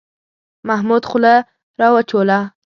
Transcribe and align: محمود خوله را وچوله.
محمود 0.67 1.03
خوله 1.09 1.35
را 1.79 1.87
وچوله. 1.95 2.39